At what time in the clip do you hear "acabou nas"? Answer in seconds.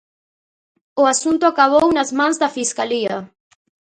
1.47-2.09